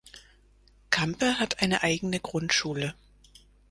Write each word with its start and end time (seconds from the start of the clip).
Campe 0.89 1.37
hat 1.37 1.61
eine 1.61 1.83
eigene 1.83 2.19
Grundschule. 2.19 2.95